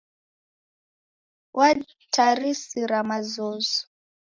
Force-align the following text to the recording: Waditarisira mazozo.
Waditarisira 1.57 2.97
mazozo. 3.09 3.79